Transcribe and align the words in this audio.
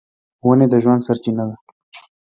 ونې 0.45 0.65
د 0.69 0.73
ژوند 0.83 1.05
سرچینه 1.07 1.43
ده. 1.49 1.55